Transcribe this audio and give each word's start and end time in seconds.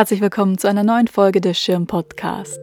Herzlich 0.00 0.22
willkommen 0.22 0.56
zu 0.56 0.66
einer 0.66 0.82
neuen 0.82 1.08
Folge 1.08 1.42
des 1.42 1.58
Schirm 1.58 1.86
Podcast. 1.86 2.58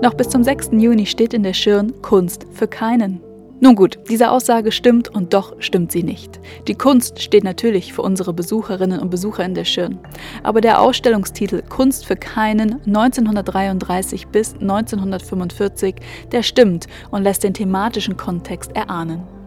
Noch 0.00 0.14
bis 0.14 0.30
zum 0.30 0.42
6. 0.42 0.70
Juni 0.72 1.04
steht 1.04 1.34
in 1.34 1.42
der 1.42 1.52
Schirn 1.52 2.00
Kunst 2.00 2.46
für 2.54 2.66
keinen. 2.66 3.20
Nun 3.60 3.76
gut, 3.76 3.98
diese 4.08 4.30
Aussage 4.30 4.72
stimmt 4.72 5.10
und 5.10 5.34
doch 5.34 5.54
stimmt 5.58 5.92
sie 5.92 6.02
nicht. 6.02 6.40
Die 6.66 6.74
Kunst 6.74 7.20
steht 7.20 7.44
natürlich 7.44 7.92
für 7.92 8.00
unsere 8.00 8.32
Besucherinnen 8.32 9.00
und 9.00 9.10
Besucher 9.10 9.44
in 9.44 9.52
der 9.52 9.66
Schirn. 9.66 9.98
Aber 10.42 10.62
der 10.62 10.80
Ausstellungstitel 10.80 11.60
Kunst 11.68 12.06
für 12.06 12.16
keinen 12.16 12.80
1933 12.86 14.28
bis 14.28 14.54
1945, 14.54 15.96
der 16.32 16.42
stimmt 16.42 16.86
und 17.10 17.22
lässt 17.22 17.44
den 17.44 17.52
thematischen 17.52 18.16
Kontext 18.16 18.74
erahnen. 18.74 19.41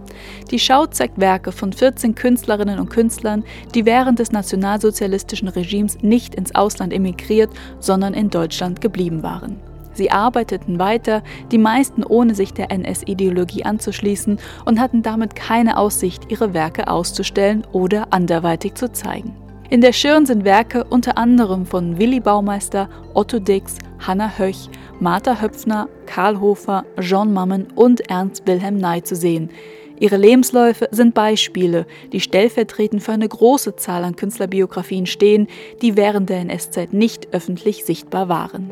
Die 0.52 0.60
Schau 0.60 0.86
zeigt 0.86 1.20
Werke 1.20 1.52
von 1.52 1.74
14 1.74 2.16
Künstlerinnen 2.16 2.80
und 2.80 2.90
Künstlern, 2.90 3.44
die 3.74 3.86
während 3.86 4.20
des 4.20 4.32
nationalsozialistischen 4.32 5.48
Regimes 5.48 5.98
nicht 6.02 6.36
ins 6.36 6.56
Ausland 6.56 6.94
emigriert, 6.94 7.50
sondern 7.80 8.14
in 8.14 8.30
Deutschland 8.30 8.82
geblieben 8.82 9.24
waren. 9.24 9.60
Sie 9.96 10.12
arbeiteten 10.12 10.78
weiter, 10.78 11.24
die 11.52 11.58
meisten 11.58 12.04
ohne 12.04 12.36
sich 12.36 12.54
der 12.54 12.70
NS-Ideologie 12.70 13.64
anzuschließen 13.64 14.40
und 14.66 14.80
hatten 14.80 15.02
damit 15.02 15.36
keine 15.36 15.78
Aussicht, 15.78 16.30
ihre 16.30 16.54
Werke 16.54 16.90
auszustellen 16.90 17.66
oder 17.72 18.08
anderweitig 18.12 18.76
zu 18.76 18.92
zeigen. 18.92 19.34
In 19.70 19.82
der 19.82 19.94
Schirn 19.94 20.28
sind 20.28 20.46
Werke 20.46 20.84
unter 20.84 21.18
anderem 21.18 21.66
von 21.66 21.98
Willi 21.98 22.20
Baumeister, 22.20 22.88
Otto 23.16 23.40
Dix, 23.40 23.78
Hanna 24.06 24.38
Höch, 24.38 24.70
Martha 25.00 25.42
Höpfner, 25.42 25.90
Karl 26.06 26.40
Hofer, 26.40 26.86
Jean 27.00 27.34
Mammen 27.34 27.68
und 27.74 28.02
Ernst 28.10 28.46
Wilhelm 28.46 28.78
Ney 28.78 29.02
zu 29.02 29.16
sehen. 29.16 29.50
Ihre 30.00 30.18
Lebensläufe 30.18 30.90
sind 30.92 31.14
Beispiele, 31.14 31.86
die 32.12 32.20
stellvertretend 32.20 33.02
für 33.02 33.14
eine 33.14 33.30
große 33.30 33.78
Zahl 33.78 34.04
an 34.04 34.16
Künstlerbiografien 34.16 35.06
stehen, 35.06 35.48
die 35.82 35.96
während 35.96 36.30
der 36.30 36.40
NS-Zeit 36.40 36.92
nicht 36.92 37.34
öffentlich 37.34 37.86
sichtbar 37.86 38.28
waren. 38.28 38.72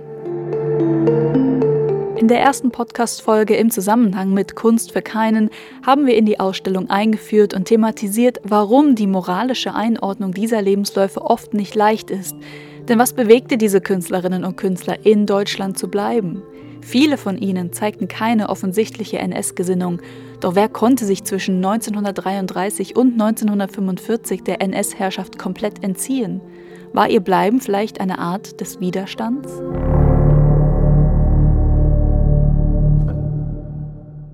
In 2.18 2.28
der 2.28 2.40
ersten 2.40 2.72
Podcast-Folge 2.72 3.56
im 3.56 3.70
Zusammenhang 3.70 4.34
mit 4.34 4.56
Kunst 4.56 4.92
für 4.94 5.02
keinen 5.02 5.50
haben 5.86 6.06
wir 6.06 6.16
in 6.16 6.26
die 6.26 6.40
Ausstellung 6.40 6.90
eingeführt 6.90 7.54
und 7.54 7.66
thematisiert, 7.66 8.40
warum 8.44 8.96
die 8.96 9.08
moralische 9.08 9.74
Einordnung 9.74 10.34
dieser 10.34 10.62
Lebensläufe 10.62 11.22
oft 11.22 11.54
nicht 11.54 11.76
leicht 11.76 12.12
ist. 12.12 12.36
Denn 12.88 13.00
was 13.00 13.14
bewegte 13.14 13.58
diese 13.58 13.82
Künstlerinnen 13.82 14.44
und 14.44 14.58
Künstler, 14.58 15.06
in 15.06 15.26
Deutschland 15.26 15.78
zu 15.78 15.88
bleiben? 15.88 16.44
Viele 16.84 17.18
von 17.18 17.38
ihnen 17.38 17.72
zeigten 17.72 18.08
keine 18.08 18.50
offensichtliche 18.50 19.18
NS-Gesinnung, 19.18 20.02
doch 20.42 20.56
wer 20.56 20.68
konnte 20.68 21.06
sich 21.06 21.24
zwischen 21.24 21.56
1933 21.56 22.96
und 22.96 23.14
1945 23.14 24.44
der 24.44 24.62
NS-Herrschaft 24.62 25.40
komplett 25.40 25.84
entziehen? 25.84 26.42
War 26.92 27.10
ihr 27.10 27.22
Bleiben 27.22 27.62
vielleicht 27.62 28.02
eine 28.02 28.20
Art 28.20 28.60
des 28.60 28.80
Widerstands? 28.82 29.50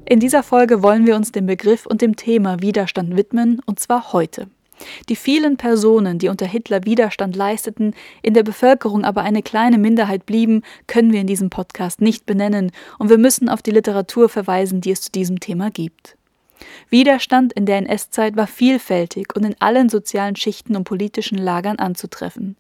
In 0.06 0.20
dieser 0.20 0.42
Folge 0.42 0.82
wollen 0.82 1.06
wir 1.06 1.16
uns 1.16 1.32
dem 1.32 1.46
Begriff 1.46 1.86
und 1.86 2.02
dem 2.02 2.16
Thema 2.16 2.62
Widerstand 2.62 3.16
widmen, 3.16 3.62
und 3.68 3.80
zwar 3.80 4.12
heute. 4.12 4.48
Die 5.10 5.16
vielen 5.16 5.58
Personen, 5.58 6.20
die 6.20 6.30
unter 6.30 6.46
Hitler 6.46 6.86
Widerstand 6.86 7.36
leisteten, 7.36 7.94
in 8.22 8.34
der 8.34 8.44
Bevölkerung 8.44 9.04
aber 9.04 9.22
eine 9.22 9.44
kleine 9.44 9.78
Minderheit 9.78 10.26
blieben, 10.26 10.64
können 10.88 11.12
wir 11.12 11.22
in 11.22 11.28
diesem 11.28 11.50
Podcast 11.50 12.02
nicht 12.02 12.26
benennen, 12.26 12.72
und 12.98 13.10
wir 13.10 13.18
müssen 13.18 13.50
auf 13.50 13.62
die 13.62 13.72
Literatur 13.72 14.30
verweisen, 14.30 14.82
die 14.82 14.92
es 14.92 15.02
zu 15.02 15.12
diesem 15.12 15.40
Thema 15.40 15.72
gibt. 15.72 16.16
Widerstand 16.90 17.54
in 17.54 17.66
der 17.66 17.78
NS-Zeit 17.78 18.36
war 18.36 18.48
vielfältig 18.48 19.36
und 19.36 19.46
in 19.46 19.56
allen 19.60 19.90
sozialen 19.90 20.36
Schichten 20.36 20.76
und 20.76 20.84
politischen 20.84 21.38
Lagern 21.38 21.80
anzutreffen. 21.80 22.58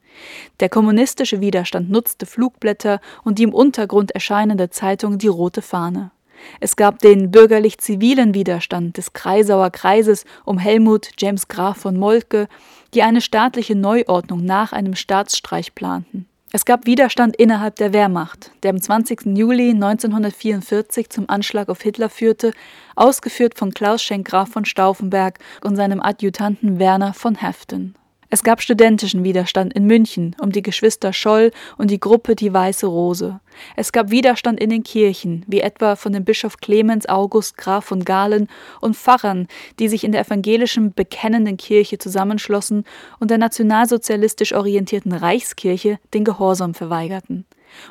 Der 0.59 0.69
kommunistische 0.69 1.41
Widerstand 1.41 1.89
nutzte 1.89 2.25
Flugblätter 2.25 3.01
und 3.23 3.39
die 3.39 3.43
im 3.43 3.53
Untergrund 3.53 4.11
erscheinende 4.11 4.69
Zeitung 4.69 5.17
Die 5.17 5.27
Rote 5.27 5.61
Fahne. 5.61 6.11
Es 6.59 6.75
gab 6.75 6.99
den 6.99 7.31
bürgerlich-zivilen 7.31 8.33
Widerstand 8.33 8.97
des 8.97 9.13
Kreisauer 9.13 9.69
Kreises 9.69 10.25
um 10.45 10.57
Helmut 10.57 11.09
James 11.17 11.47
Graf 11.47 11.77
von 11.77 11.97
Moltke, 11.97 12.47
die 12.93 13.03
eine 13.03 13.21
staatliche 13.21 13.75
Neuordnung 13.75 14.43
nach 14.43 14.73
einem 14.73 14.95
Staatsstreich 14.95 15.75
planten. 15.75 16.27
Es 16.51 16.65
gab 16.65 16.87
Widerstand 16.87 17.35
innerhalb 17.35 17.75
der 17.75 17.93
Wehrmacht, 17.93 18.51
der 18.63 18.71
am 18.71 18.81
20. 18.81 19.37
Juli 19.37 19.69
1944 19.69 21.11
zum 21.11 21.29
Anschlag 21.29 21.69
auf 21.69 21.81
Hitler 21.81 22.09
führte, 22.09 22.53
ausgeführt 22.95 23.55
von 23.55 23.71
Klaus 23.71 24.01
Schenk 24.01 24.27
Graf 24.27 24.49
von 24.49 24.65
Stauffenberg 24.65 25.37
und 25.63 25.75
seinem 25.75 26.01
Adjutanten 26.01 26.79
Werner 26.79 27.13
von 27.13 27.35
Heften. 27.35 27.93
Es 28.31 28.43
gab 28.43 28.61
studentischen 28.61 29.23
Widerstand 29.23 29.73
in 29.73 29.85
München 29.85 30.35
um 30.39 30.51
die 30.51 30.61
Geschwister 30.61 31.13
Scholl 31.13 31.49
und 31.79 31.89
die 31.89 31.99
Gruppe 31.99 32.35
Die 32.35 32.53
Weiße 32.53 32.85
Rose. 32.85 33.39
Es 33.75 33.91
gab 33.91 34.11
Widerstand 34.11 34.59
in 34.59 34.69
den 34.69 34.83
Kirchen, 34.83 35.43
wie 35.47 35.61
etwa 35.61 35.95
von 35.95 36.13
dem 36.13 36.25
Bischof 36.25 36.57
Clemens 36.57 37.09
August 37.09 37.57
Graf 37.57 37.85
von 37.85 38.05
Galen 38.05 38.47
und 38.81 38.95
Pfarrern, 38.95 39.47
die 39.79 39.87
sich 39.87 40.03
in 40.03 40.11
der 40.11 40.21
evangelischen 40.21 40.93
bekennenden 40.93 41.57
Kirche 41.57 41.97
zusammenschlossen 41.97 42.83
und 43.19 43.31
der 43.31 43.39
nationalsozialistisch 43.39 44.53
orientierten 44.53 45.11
Reichskirche 45.11 45.97
den 46.13 46.23
Gehorsam 46.23 46.75
verweigerten. 46.75 47.45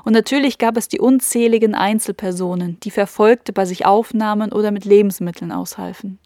Und 0.04 0.12
natürlich 0.12 0.58
gab 0.58 0.76
es 0.76 0.86
die 0.86 1.00
unzähligen 1.00 1.74
Einzelpersonen, 1.74 2.78
die 2.84 2.92
Verfolgte 2.92 3.52
bei 3.52 3.64
sich 3.64 3.86
aufnahmen 3.86 4.52
oder 4.52 4.70
mit 4.70 4.84
Lebensmitteln 4.84 5.50
aushalfen. 5.50 6.20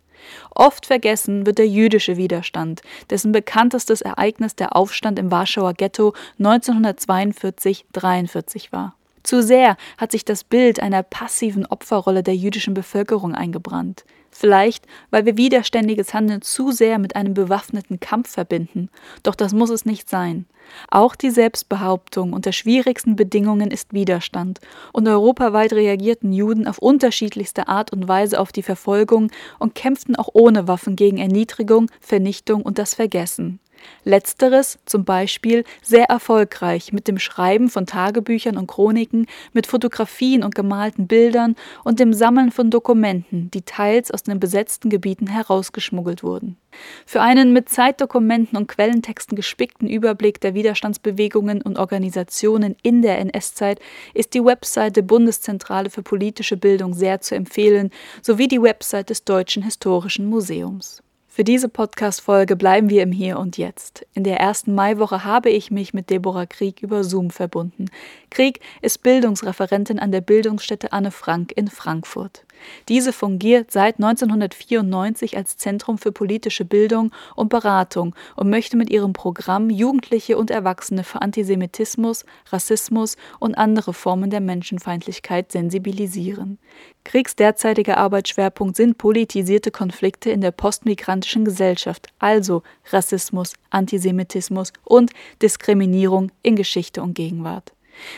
Oft 0.55 0.87
vergessen 0.87 1.45
wird 1.47 1.59
der 1.59 1.69
jüdische 1.69 2.17
Widerstand, 2.17 2.81
dessen 3.11 3.33
bekanntestes 3.33 4.01
Ereignis 4.01 4.57
der 4.57 4.75
Aufstand 4.77 5.19
im 5.19 5.31
Warschauer 5.31 5.75
Ghetto 5.75 6.15
1942-43 6.39 8.73
war. 8.73 8.95
Zu 9.23 9.43
sehr 9.43 9.77
hat 9.99 10.13
sich 10.13 10.25
das 10.25 10.45
Bild 10.45 10.81
einer 10.81 11.03
passiven 11.03 11.67
Opferrolle 11.67 12.23
der 12.23 12.37
jüdischen 12.37 12.73
Bevölkerung 12.75 13.35
eingebrannt. 13.35 14.05
Vielleicht, 14.35 14.87
weil 15.11 15.27
wir 15.27 15.37
widerständiges 15.37 16.15
Handeln 16.15 16.41
zu 16.41 16.73
sehr 16.73 16.99
mit 16.99 17.15
einem 17.17 17.35
bewaffneten 17.35 18.01
Kampf 18.01 18.31
verbinden. 18.31 18.89
Doch 19.23 19.35
das 19.35 19.53
muss 19.53 19.69
es 19.69 19.85
nicht 19.85 20.09
sein. 20.09 20.47
Auch 20.91 21.15
die 21.15 21.31
Selbstbehauptung 21.31 22.33
unter 22.33 22.53
schwierigsten 22.53 23.15
Bedingungen 23.15 23.71
ist 23.71 23.93
Widerstand, 23.93 24.61
und 24.93 25.07
europaweit 25.07 25.75
reagierten 25.75 26.33
Juden 26.33 26.67
auf 26.67 26.79
unterschiedlichste 26.79 27.69
Art 27.69 27.93
und 27.93 28.09
Weise 28.09 28.41
auf 28.41 28.53
die 28.53 28.63
Verfolgung 28.63 29.31
und 29.59 29.75
kämpften 29.75 30.17
auch 30.17 30.31
ohne 30.33 30.67
Waffen 30.67 30.97
gegen 30.97 31.19
Erniedrigung, 31.19 31.91
Vernichtung 32.01 32.63
und 32.63 32.79
das 32.79 32.95
Vergessen. 32.95 33.61
Letzteres 34.05 34.79
zum 34.87 35.05
Beispiel 35.05 35.65
sehr 35.83 36.07
erfolgreich 36.07 36.93
mit 36.93 37.09
dem 37.09 37.19
Schreiben 37.19 37.69
von 37.69 37.87
Tagebüchern 37.87 38.57
und 38.57 38.67
Chroniken, 38.67 39.27
mit 39.53 39.67
Fotografien 39.67 40.43
und 40.43 40.55
gemalten 40.55 41.07
Bildern 41.07 41.57
und 41.85 42.01
dem 42.01 42.13
Sammeln 42.13 42.51
von 42.51 42.71
Dokumenten, 42.71 43.51
die 43.51 43.63
teils 43.63 44.11
aus 44.11 44.23
den 44.23 44.41
besetzten 44.41 44.91
Gebieten 44.91 45.27
herausgeschmuggelt 45.27 46.23
wurden. 46.23 46.57
Für 47.05 47.21
einen 47.21 47.53
mit 47.53 47.69
Zeitdokumenten 47.69 48.57
und 48.57 48.67
Quellentexten 48.67 49.37
gespickten 49.37 49.89
Überblick 49.89 50.41
der 50.41 50.55
Widerstandsbewegungen 50.55 51.61
und 51.61 51.79
Organisationen 51.79 52.77
in 52.83 53.03
der 53.03 53.19
NS-Zeit 53.19 53.79
ist 54.15 54.35
die 54.35 54.45
Website 54.45 54.97
Bundeszentrale 55.03 55.91
für 55.91 56.03
politische 56.03 56.57
Bildung 56.57 56.95
sehr 56.95 57.21
zu 57.21 57.35
empfehlen, 57.35 57.91
sowie 58.23 58.49
die 58.49 58.63
Website 58.63 59.11
des 59.11 59.25
Deutschen 59.25 59.63
Historischen 59.63 60.27
Museums. 60.27 61.03
Für 61.35 61.45
diese 61.45 61.71
Podcast-Folge 61.71 62.57
bleiben 62.57 62.91
wir 62.91 63.03
im 63.03 63.11
Hier 63.11 63.39
und 63.39 63.57
Jetzt. 63.57 64.05
In 64.13 64.23
der 64.23 64.39
ersten 64.39 64.75
Maiwoche 64.75 65.25
habe 65.25 65.49
ich 65.49 65.71
mich 65.71 65.95
mit 65.95 66.11
Deborah 66.11 66.45
Krieg 66.45 66.83
über 66.83 67.05
Zoom 67.05 67.31
verbunden. 67.31 67.87
Krieg 68.29 68.61
ist 68.83 69.03
Bildungsreferentin 69.03 69.99
an 69.99 70.13
der 70.13 70.21
Bildungsstätte 70.21 70.93
Anne 70.93 71.11
Frank 71.11 71.51
in 71.53 71.69
Frankfurt. 71.69 72.45
Diese 72.89 73.13
fungiert 73.13 73.71
seit 73.71 73.97
1994 73.97 75.37
als 75.37 75.57
Zentrum 75.57 75.99
für 75.99 76.13
politische 76.13 76.65
Bildung 76.65 77.13
und 77.37 77.49
Beratung 77.49 78.15
und 78.37 78.51
möchte 78.51 78.77
mit 78.77 78.91
ihrem 78.91 79.13
Programm 79.13 79.71
Jugendliche 79.71 80.37
und 80.37 80.51
Erwachsene 80.51 81.05
für 81.05 81.23
Antisemitismus, 81.23 82.25
Rassismus 82.51 83.17
und 83.39 83.57
andere 83.57 83.93
Formen 83.95 84.31
der 84.31 84.41
Menschenfeindlichkeit 84.41 85.53
sensibilisieren. 85.53 86.59
Kriegs 87.05 87.37
derzeitiger 87.37 87.99
Arbeitsschwerpunkt 87.99 88.77
sind 88.77 88.99
politisierte 88.99 89.71
Konflikte 89.71 90.31
in 90.31 90.41
der 90.41 90.53
postmigrantischen 90.53 91.45
Gesellschaft, 91.45 92.09
also 92.19 92.63
Rassismus, 92.91 93.55
Antisemitismus 93.71 94.73
und 94.85 95.11
Diskriminierung 95.41 96.31
in 96.43 96.57
Geschichte 96.57 97.03
und 97.03 97.15
Gegenwart. 97.15 97.73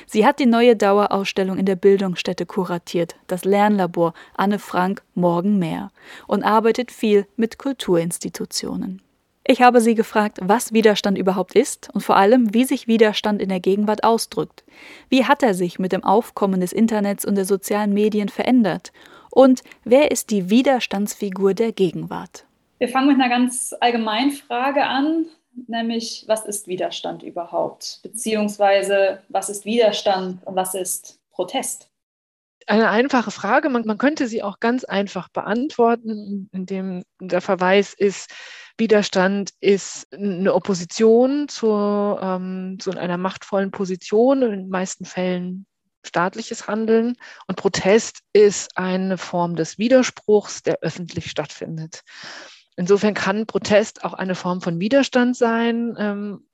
Sie 0.07 0.27
hat 0.27 0.39
die 0.39 0.47
neue 0.47 0.77
Dauerausstellung 0.77 1.59
in 1.59 1.67
der 1.67 1.77
Bildungsstätte 1.77 2.47
kuratiert, 2.47 3.17
das 3.27 3.45
Lernlabor 3.45 4.15
Anne 4.35 4.59
Frank 4.59 5.03
Morgen 5.15 5.59
mehr, 5.59 5.91
und 6.27 6.43
arbeitet 6.43 6.91
viel 6.91 7.27
mit 7.37 7.59
Kulturinstitutionen. 7.59 9.03
Ich 9.47 9.61
habe 9.61 9.83
sie 9.83 9.95
gefragt, 9.95 10.39
was 10.41 10.73
Widerstand 10.73 11.19
überhaupt 11.19 11.55
ist 11.55 11.91
und 11.93 12.01
vor 12.01 12.17
allem, 12.17 12.55
wie 12.55 12.65
sich 12.65 12.89
Widerstand 12.89 13.43
in 13.43 13.51
der 13.51 13.61
Gegenwart 13.61 14.03
ausdrückt. 14.03 14.65
Wie 15.11 15.27
hat 15.27 15.43
er 15.43 15.53
sich 15.53 15.79
mit 15.79 15.93
dem 15.93 16.03
Aufkommen 16.03 16.61
des 16.61 16.73
Internets 16.73 17.27
und 17.27 17.35
der 17.35 17.45
sozialen 17.45 17.93
Medien 17.93 18.31
verändert? 18.31 18.93
Und 19.31 19.63
wer 19.85 20.11
ist 20.11 20.31
die 20.31 20.49
Widerstandsfigur 20.49 21.53
der 21.53 21.73
Gegenwart? 21.73 22.47
Wir 22.79 22.89
fangen 22.89 23.09
mit 23.09 23.21
einer 23.21 23.29
ganz 23.29 23.75
allgemeinen 23.81 24.31
Frage 24.31 24.85
an, 24.85 25.27
nämlich 25.67 26.25
was 26.27 26.45
ist 26.45 26.67
Widerstand 26.67 27.23
überhaupt? 27.23 28.01
Beziehungsweise 28.03 29.23
was 29.29 29.49
ist 29.49 29.65
Widerstand 29.65 30.47
und 30.47 30.57
was 30.57 30.75
ist 30.75 31.21
Protest? 31.31 31.91
Eine 32.67 32.89
einfache 32.89 33.31
Frage, 33.31 33.69
man, 33.69 33.85
man 33.85 33.99
könnte 33.99 34.27
sie 34.27 34.43
auch 34.43 34.59
ganz 34.59 34.85
einfach 34.85 35.29
beantworten, 35.29 36.49
indem 36.53 37.03
der 37.21 37.43
Verweis 37.43 37.93
ist, 37.93 38.31
Widerstand 38.79 39.51
ist 39.61 40.13
eine 40.13 40.53
Opposition 40.53 41.47
zu, 41.49 41.69
ähm, 41.69 42.79
zu 42.81 42.91
einer 42.93 43.19
machtvollen 43.19 43.71
Position, 43.71 44.43
in 44.43 44.51
den 44.51 44.69
meisten 44.69 45.05
Fällen 45.05 45.67
staatliches 46.07 46.67
Handeln. 46.67 47.17
Und 47.47 47.57
Protest 47.57 48.21
ist 48.33 48.77
eine 48.77 49.19
Form 49.19 49.57
des 49.57 49.79
Widerspruchs, 49.79 50.63
der 50.63 50.79
öffentlich 50.81 51.31
stattfindet. 51.31 52.03
Insofern 52.77 53.15
kann 53.15 53.47
Protest 53.47 54.05
auch 54.05 54.15
eine 54.15 54.35
Form 54.35 54.61
von 54.61 54.81
Widerstand 54.81 55.37
sein 55.37 55.95
ähm, 55.99 56.47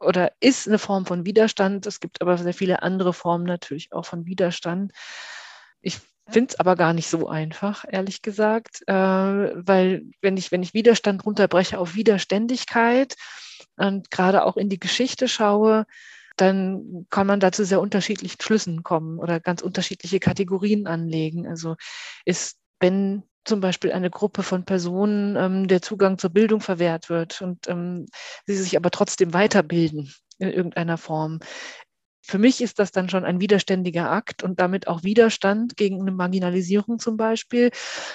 oder 0.00 0.32
ist 0.40 0.66
eine 0.66 0.78
Form 0.78 1.06
von 1.06 1.24
Widerstand. 1.24 1.86
Es 1.86 2.00
gibt 2.00 2.20
aber 2.20 2.36
sehr 2.38 2.54
viele 2.54 2.82
andere 2.82 3.12
Formen 3.12 3.44
natürlich 3.44 3.92
auch 3.92 4.04
von 4.04 4.26
Widerstand. 4.26 4.92
Ich 5.80 5.98
finde 6.28 6.52
es 6.52 6.60
aber 6.60 6.76
gar 6.76 6.92
nicht 6.92 7.08
so 7.08 7.28
einfach, 7.28 7.84
ehrlich 7.88 8.22
gesagt, 8.22 8.82
äh, 8.86 8.92
weil 8.92 10.02
wenn 10.20 10.36
ich, 10.36 10.52
wenn 10.52 10.62
ich 10.62 10.74
Widerstand 10.74 11.24
runterbreche 11.24 11.78
auf 11.78 11.94
Widerständigkeit 11.94 13.16
und 13.76 14.10
gerade 14.10 14.44
auch 14.44 14.56
in 14.56 14.68
die 14.68 14.80
Geschichte 14.80 15.28
schaue, 15.28 15.86
dann 16.36 17.06
kann 17.10 17.26
man 17.26 17.40
dazu 17.40 17.64
sehr 17.64 17.80
unterschiedlichen 17.80 18.40
Schlüssen 18.40 18.82
kommen 18.82 19.18
oder 19.18 19.40
ganz 19.40 19.62
unterschiedliche 19.62 20.20
Kategorien 20.20 20.86
anlegen. 20.86 21.46
Also 21.46 21.76
ist, 22.24 22.58
wenn 22.78 23.24
zum 23.48 23.60
Beispiel 23.60 23.92
eine 23.92 24.10
Gruppe 24.10 24.42
von 24.42 24.64
Personen 24.64 25.36
ähm, 25.36 25.68
der 25.68 25.82
Zugang 25.82 26.18
zur 26.18 26.30
Bildung 26.30 26.60
verwehrt 26.60 27.08
wird 27.08 27.40
und 27.42 27.68
ähm, 27.68 28.06
sie 28.46 28.56
sich 28.56 28.76
aber 28.76 28.90
trotzdem 28.90 29.32
weiterbilden 29.34 30.12
in 30.38 30.50
irgendeiner 30.50 30.98
Form. 30.98 31.40
Für 32.22 32.38
mich 32.38 32.60
ist 32.60 32.78
das 32.78 32.92
dann 32.92 33.08
schon 33.08 33.24
ein 33.24 33.40
widerständiger 33.40 34.10
Akt 34.10 34.42
und 34.42 34.60
damit 34.60 34.86
auch 34.86 35.02
Widerstand 35.02 35.78
gegen 35.78 36.02
eine 36.02 36.10
Marginalisierung 36.10 36.98
zum 36.98 37.16
Beispiel. 37.16 37.70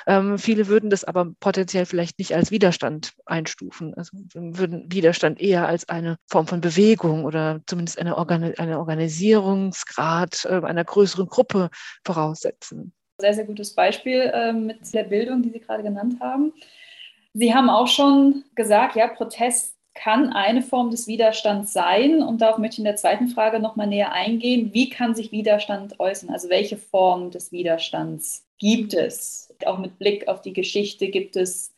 Ähm, 0.05 0.37
viele 0.37 0.67
würden 0.67 0.91
das 0.91 1.03
aber 1.03 1.31
potenziell 1.39 1.87
vielleicht 1.87 2.19
nicht 2.19 2.35
als 2.35 2.51
Widerstand 2.51 3.13
einstufen, 3.25 3.95
also 3.95 4.15
würden 4.35 4.91
Widerstand 4.91 5.41
eher 5.41 5.67
als 5.67 5.89
eine 5.89 6.17
Form 6.29 6.45
von 6.45 6.61
Bewegung 6.61 7.25
oder 7.25 7.61
zumindest 7.65 7.97
eine, 7.97 8.15
Organ 8.15 8.43
eine 8.43 8.77
Organisierungsgrad 8.77 10.45
äh, 10.45 10.61
einer 10.63 10.85
größeren 10.85 11.25
Gruppe 11.25 11.71
voraussetzen 12.05 12.93
sehr, 13.17 13.33
sehr 13.33 13.45
gutes 13.45 13.73
Beispiel 13.73 14.31
äh, 14.33 14.53
mit 14.53 14.93
der 14.93 15.03
Bildung, 15.03 15.41
die 15.41 15.49
Sie 15.49 15.59
gerade 15.59 15.83
genannt 15.83 16.19
haben. 16.19 16.53
Sie 17.33 17.53
haben 17.53 17.69
auch 17.69 17.87
schon 17.87 18.43
gesagt, 18.55 18.95
ja, 18.95 19.07
Protest 19.07 19.75
kann 19.95 20.33
eine 20.33 20.61
Form 20.61 20.89
des 20.89 21.07
Widerstands 21.07 21.73
sein. 21.73 22.23
Und 22.23 22.41
darauf 22.41 22.57
möchte 22.57 22.75
ich 22.75 22.79
in 22.79 22.85
der 22.85 22.95
zweiten 22.95 23.27
Frage 23.27 23.59
nochmal 23.59 23.87
näher 23.87 24.11
eingehen. 24.11 24.73
Wie 24.73 24.89
kann 24.89 25.15
sich 25.15 25.31
Widerstand 25.31 25.99
äußern? 25.99 26.29
Also 26.29 26.49
welche 26.49 26.77
Form 26.77 27.31
des 27.31 27.51
Widerstands 27.51 28.45
gibt 28.57 28.93
es? 28.93 29.53
Auch 29.65 29.77
mit 29.77 29.99
Blick 29.99 30.27
auf 30.27 30.41
die 30.41 30.53
Geschichte 30.53 31.09
gibt 31.09 31.35
es 31.35 31.73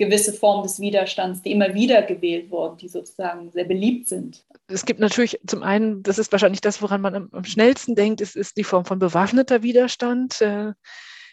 gewisse 0.00 0.32
Formen 0.32 0.62
des 0.62 0.80
Widerstands, 0.80 1.42
die 1.42 1.52
immer 1.52 1.74
wieder 1.74 2.02
gewählt 2.02 2.50
wurden, 2.50 2.78
die 2.78 2.88
sozusagen 2.88 3.50
sehr 3.52 3.64
beliebt 3.64 4.08
sind. 4.08 4.44
Es 4.66 4.86
gibt 4.86 4.98
natürlich 4.98 5.38
zum 5.46 5.62
einen, 5.62 6.02
das 6.02 6.18
ist 6.18 6.32
wahrscheinlich 6.32 6.62
das, 6.62 6.80
woran 6.80 7.02
man 7.02 7.14
am, 7.14 7.28
am 7.32 7.44
schnellsten 7.44 7.94
denkt, 7.94 8.22
ist, 8.22 8.34
ist 8.34 8.56
die 8.56 8.64
Form 8.64 8.86
von 8.86 8.98
bewaffneter 8.98 9.62
Widerstand. 9.62 10.40
Äh, 10.40 10.72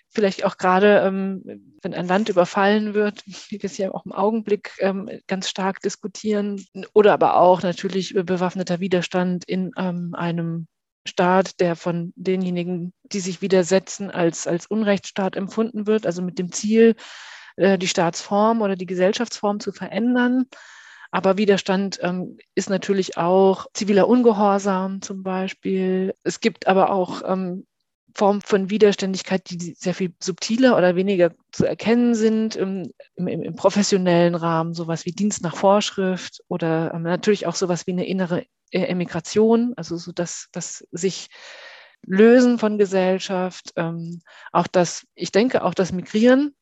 vielleicht 0.10 0.44
auch 0.44 0.58
gerade, 0.58 1.02
ähm, 1.06 1.78
wenn 1.81 1.94
ein 1.94 2.08
Land 2.08 2.28
überfallen 2.28 2.94
wird, 2.94 3.24
wie 3.25 3.62
wir 3.62 3.64
es 3.64 3.78
ja 3.78 3.92
auch 3.92 4.06
im 4.06 4.12
Augenblick 4.12 4.72
ähm, 4.80 5.10
ganz 5.28 5.48
stark 5.48 5.80
diskutieren, 5.81 6.64
oder 6.94 7.14
aber 7.14 7.38
auch 7.38 7.64
natürlich 7.64 8.14
bewaffneter 8.14 8.81
Widerstand 8.81 9.46
in 9.46 9.72
ähm, 9.78 10.14
einem 10.14 10.68
Staat, 11.08 11.62
der 11.62 11.78
von 11.78 12.12
denjenigen, 12.18 12.92
die 13.04 13.22
sich 13.22 13.42
widersetzen, 13.42 14.12
als, 14.12 14.46
als 14.46 14.66
Unrechtsstaat 14.68 15.38
empfunden 15.38 15.88
wird, 15.88 16.06
also 16.06 16.22
mit 16.22 16.38
dem 16.38 16.52
Ziel, 16.52 16.96
äh, 17.57 17.77
die 17.77 17.88
Staatsform 17.88 18.62
oder 18.62 18.75
die 18.75 18.86
Gesellschaftsform 18.86 19.59
zu 19.59 19.71
verändern. 19.71 20.45
Aber 21.12 21.38
Widerstand 21.38 22.00
ähm, 22.01 22.38
ist 22.56 22.69
natürlich 22.69 23.18
auch 23.18 23.68
ziviler 23.74 24.07
Ungehorsam 24.07 25.01
zum 25.01 25.24
Beispiel. 25.24 26.13
Es 26.24 26.39
gibt 26.39 26.68
aber 26.68 26.92
auch 26.92 27.21
ähm, 27.25 27.65
Formen 28.13 28.42
von 28.42 28.69
Widerständigkeit, 28.69 29.50
die 29.50 29.75
sehr 29.77 29.94
viel 29.94 30.13
subtiler 30.21 30.75
oder 30.75 30.95
weniger 30.95 31.31
zu 31.51 31.65
erkennen 31.65 32.15
sind 32.15 32.56
im, 32.56 32.92
im, 33.15 33.27
im 33.27 33.56
professionellen 33.56 34.36
Rahmen, 34.36 34.74
sowas 34.74 35.06
wie 35.06 35.12
Dienst 35.12 35.44
nach 35.44 35.56
Vorschrift 35.56 36.42
oder 36.48 36.94
ähm, 36.94 37.04
natürlich 37.04 37.45
auch 37.45 37.56
sowas 37.56 37.86
wie 37.88 37.92
eine 37.92 38.07
innere 38.07 38.45
äh, 38.71 38.86
Emigration, 38.86 39.74
also 39.77 39.98
so 39.98 40.12
dass, 40.12 40.48
dass 40.51 40.86
sich 40.92 41.27
Lösen 42.06 42.57
von 42.57 42.77
Gesellschaft, 42.77 43.71
ähm, 43.75 44.21
auch 44.51 44.68
das, 44.68 45.06
ich 45.13 45.31
denke 45.31 45.63
auch 45.63 45.74
das 45.74 45.92
Migrieren 45.92 46.56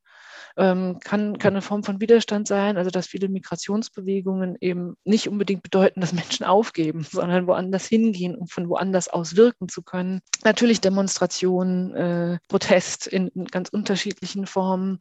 ähm, 0.58 1.00
kann, 1.04 1.38
kann 1.38 1.54
eine 1.54 1.62
Form 1.62 1.84
von 1.84 2.00
Widerstand 2.00 2.48
sein. 2.48 2.78
Also 2.78 2.90
dass 2.90 3.08
viele 3.08 3.30
Migrationsbewegungen 3.30 4.56
eben 4.62 4.96
nicht 5.04 5.28
unbedingt 5.30 5.64
bedeuten, 5.64 6.02
dass 6.02 6.14
Menschen 6.14 6.46
aufgeben, 6.46 7.06
sondern 7.12 7.48
woanders 7.48 7.86
hingehen, 7.88 8.36
um 8.36 8.48
von 8.48 8.70
woanders 8.70 9.08
aus 9.08 9.36
wirken 9.36 9.70
zu 9.70 9.82
können. 9.82 10.22
Natürlich 10.44 10.82
Demonstrationen, 10.82 11.94
äh, 11.96 12.38
Protest 12.48 13.08
in, 13.08 13.28
in, 13.30 13.46
ganz 13.46 13.70
unterschiedlichen 13.70 14.46
Formen, 14.46 15.00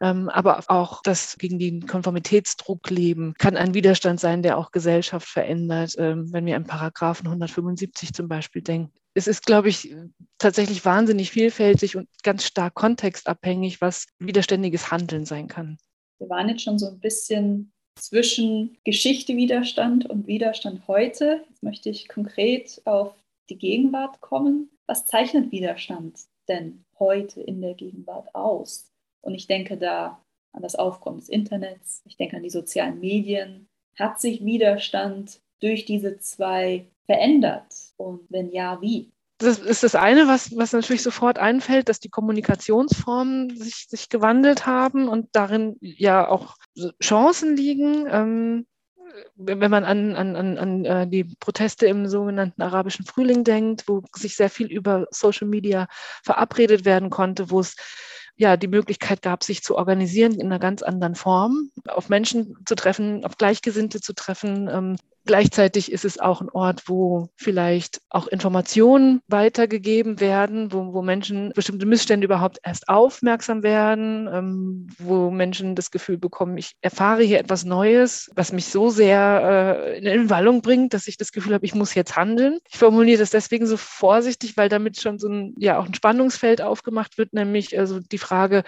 ähm, 0.00 0.28
aber 0.28 0.64
auch 0.68 1.02
das 1.02 1.36
gegen 1.38 1.58
den 1.58 1.86
Konformitätsdruck 1.86 2.90
leben 2.90 3.34
kann 3.38 3.56
ein 3.56 3.74
Widerstand 3.74 4.20
sein, 4.20 4.42
der 4.42 4.58
auch 4.58 4.70
Gesellschaft 4.70 5.28
verändert. 5.28 5.94
Ähm, 5.98 6.32
wenn 6.32 6.46
wir 6.46 6.56
an 6.56 6.64
Paragraphen 6.64 7.26
175 7.26 8.12
zum 8.12 8.28
Beispiel 8.28 8.62
denken, 8.62 8.92
es 9.16 9.26
ist, 9.26 9.46
glaube 9.46 9.70
ich, 9.70 9.94
tatsächlich 10.38 10.84
wahnsinnig 10.84 11.30
vielfältig 11.30 11.96
und 11.96 12.06
ganz 12.22 12.44
stark 12.44 12.74
kontextabhängig, 12.74 13.80
was 13.80 14.06
widerständiges 14.18 14.90
Handeln 14.90 15.24
sein 15.24 15.48
kann. 15.48 15.78
Wir 16.18 16.28
waren 16.28 16.50
jetzt 16.50 16.62
schon 16.62 16.78
so 16.78 16.88
ein 16.88 17.00
bisschen 17.00 17.72
zwischen 17.98 18.76
Geschichte 18.84 19.34
Widerstand 19.34 20.04
und 20.04 20.26
Widerstand 20.26 20.86
heute. 20.86 21.42
Jetzt 21.48 21.62
möchte 21.62 21.88
ich 21.88 22.08
konkret 22.08 22.82
auf 22.84 23.14
die 23.48 23.56
Gegenwart 23.56 24.20
kommen. 24.20 24.70
Was 24.86 25.06
zeichnet 25.06 25.50
Widerstand 25.50 26.20
denn 26.46 26.84
heute 26.98 27.40
in 27.40 27.62
der 27.62 27.72
Gegenwart 27.74 28.34
aus? 28.34 28.92
Und 29.22 29.34
ich 29.34 29.46
denke 29.46 29.78
da 29.78 30.22
an 30.52 30.62
das 30.62 30.74
Aufkommen 30.74 31.20
des 31.20 31.30
Internets, 31.30 32.02
ich 32.04 32.18
denke 32.18 32.36
an 32.36 32.42
die 32.42 32.50
sozialen 32.50 33.00
Medien. 33.00 33.66
Hat 33.98 34.20
sich 34.20 34.44
Widerstand 34.44 35.40
durch 35.60 35.86
diese 35.86 36.18
zwei 36.18 36.86
verändert? 37.06 37.72
Und 37.96 38.20
wenn 38.28 38.50
ja, 38.50 38.80
wie? 38.80 39.12
Das 39.38 39.58
ist 39.58 39.82
das 39.82 39.94
eine, 39.94 40.28
was, 40.28 40.56
was 40.56 40.72
natürlich 40.72 41.02
sofort 41.02 41.38
einfällt, 41.38 41.88
dass 41.88 42.00
die 42.00 42.08
Kommunikationsformen 42.08 43.56
sich, 43.56 43.86
sich 43.88 44.08
gewandelt 44.08 44.66
haben 44.66 45.08
und 45.08 45.28
darin 45.32 45.76
ja 45.80 46.26
auch 46.26 46.56
Chancen 47.02 47.56
liegen. 47.56 48.06
Ähm, 48.10 48.66
wenn 49.36 49.70
man 49.70 49.84
an, 49.84 50.14
an, 50.14 50.36
an, 50.36 50.58
an 50.58 50.84
äh, 50.84 51.06
die 51.06 51.24
Proteste 51.24 51.86
im 51.86 52.06
sogenannten 52.06 52.62
arabischen 52.62 53.04
Frühling 53.04 53.44
denkt, 53.44 53.84
wo 53.86 54.02
sich 54.14 54.36
sehr 54.36 54.50
viel 54.50 54.66
über 54.66 55.06
Social 55.10 55.46
Media 55.46 55.86
verabredet 56.22 56.84
werden 56.84 57.10
konnte, 57.10 57.50
wo 57.50 57.60
es 57.60 57.76
ja 58.36 58.56
die 58.56 58.68
Möglichkeit 58.68 59.22
gab, 59.22 59.44
sich 59.44 59.62
zu 59.62 59.76
organisieren 59.76 60.34
in 60.34 60.46
einer 60.46 60.58
ganz 60.58 60.82
anderen 60.82 61.14
Form, 61.14 61.70
auf 61.88 62.08
Menschen 62.08 62.56
zu 62.66 62.74
treffen, 62.74 63.24
auf 63.24 63.38
Gleichgesinnte 63.38 64.00
zu 64.00 64.14
treffen, 64.14 64.68
ähm, 64.70 64.96
Gleichzeitig 65.26 65.90
ist 65.90 66.04
es 66.04 66.20
auch 66.20 66.40
ein 66.40 66.50
Ort, 66.50 66.84
wo 66.86 67.30
vielleicht 67.36 68.00
auch 68.10 68.28
Informationen 68.28 69.20
weitergegeben 69.26 70.20
werden, 70.20 70.72
wo, 70.72 70.94
wo 70.94 71.02
Menschen 71.02 71.52
bestimmte 71.54 71.84
Missstände 71.84 72.24
überhaupt 72.24 72.60
erst 72.62 72.88
aufmerksam 72.88 73.64
werden, 73.64 74.28
ähm, 74.32 74.86
wo 74.98 75.32
Menschen 75.32 75.74
das 75.74 75.90
Gefühl 75.90 76.16
bekommen, 76.16 76.56
ich 76.58 76.74
erfahre 76.80 77.24
hier 77.24 77.40
etwas 77.40 77.64
Neues, 77.64 78.30
was 78.36 78.52
mich 78.52 78.66
so 78.66 78.88
sehr 78.88 79.98
äh, 80.00 80.14
in 80.14 80.30
Wallung 80.30 80.62
bringt, 80.62 80.94
dass 80.94 81.08
ich 81.08 81.16
das 81.16 81.32
Gefühl 81.32 81.54
habe, 81.54 81.66
ich 81.66 81.74
muss 81.74 81.94
jetzt 81.94 82.16
handeln. 82.16 82.60
Ich 82.68 82.78
formuliere 82.78 83.18
das 83.18 83.30
deswegen 83.30 83.66
so 83.66 83.76
vorsichtig, 83.76 84.56
weil 84.56 84.68
damit 84.68 85.00
schon 85.00 85.18
so 85.18 85.28
ein, 85.28 85.54
ja, 85.58 85.78
auch 85.78 85.86
ein 85.86 85.94
Spannungsfeld 85.94 86.62
aufgemacht 86.62 87.18
wird, 87.18 87.32
nämlich 87.32 87.76
also 87.76 87.98
die 87.98 88.18
Frage, 88.18 88.62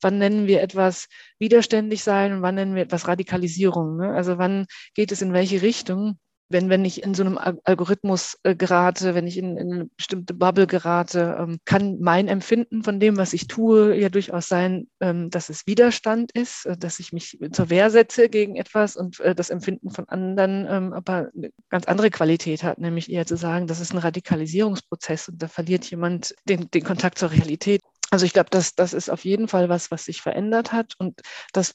wann 0.00 0.18
nennen 0.18 0.46
wir 0.46 0.62
etwas 0.62 1.08
widerständig 1.38 2.04
sein 2.04 2.32
und 2.32 2.42
wann 2.42 2.54
nennen 2.54 2.76
wir 2.76 2.82
etwas 2.82 3.08
Radikalisierung? 3.08 3.96
Ne? 3.96 4.10
Also 4.14 4.38
wann 4.38 4.66
geht 4.94 5.10
es 5.10 5.20
in 5.20 5.32
welche 5.32 5.62
Richtung? 5.62 6.03
Wenn, 6.48 6.68
wenn 6.68 6.84
ich 6.84 7.02
in 7.02 7.14
so 7.14 7.22
einem 7.22 7.38
Algorithmus 7.38 8.38
äh, 8.42 8.54
gerate, 8.54 9.14
wenn 9.14 9.26
ich 9.26 9.38
in, 9.38 9.56
in, 9.56 9.72
eine 9.72 9.84
bestimmte 9.96 10.34
Bubble 10.34 10.66
gerate, 10.66 11.36
ähm, 11.38 11.58
kann 11.64 11.98
mein 12.00 12.28
Empfinden 12.28 12.82
von 12.82 13.00
dem, 13.00 13.16
was 13.16 13.32
ich 13.32 13.46
tue, 13.46 13.94
ja 13.96 14.08
durchaus 14.08 14.48
sein, 14.48 14.88
ähm, 15.00 15.30
dass 15.30 15.48
es 15.48 15.66
Widerstand 15.66 16.32
ist, 16.32 16.66
äh, 16.66 16.76
dass 16.76 16.98
ich 16.98 17.12
mich 17.12 17.38
zur 17.52 17.70
Wehr 17.70 17.90
setze 17.90 18.28
gegen 18.28 18.56
etwas 18.56 18.96
und 18.96 19.20
äh, 19.20 19.34
das 19.34 19.50
Empfinden 19.50 19.90
von 19.90 20.08
anderen 20.08 20.66
ähm, 20.68 20.92
aber 20.92 21.30
eine 21.34 21.50
ganz 21.70 21.86
andere 21.86 22.10
Qualität 22.10 22.62
hat, 22.62 22.78
nämlich 22.78 23.10
eher 23.10 23.26
zu 23.26 23.36
sagen, 23.36 23.66
das 23.66 23.80
ist 23.80 23.92
ein 23.92 23.98
Radikalisierungsprozess 23.98 25.28
und 25.28 25.42
da 25.42 25.48
verliert 25.48 25.90
jemand 25.90 26.34
den, 26.48 26.70
den 26.70 26.84
Kontakt 26.84 27.18
zur 27.18 27.30
Realität. 27.30 27.80
Also 28.10 28.26
ich 28.26 28.32
glaube, 28.32 28.50
das, 28.50 28.74
das 28.74 28.92
ist 28.92 29.10
auf 29.10 29.24
jeden 29.24 29.48
Fall 29.48 29.68
was, 29.68 29.90
was 29.90 30.04
sich 30.04 30.22
verändert 30.22 30.72
hat. 30.72 30.94
Und 30.98 31.20
das, 31.52 31.74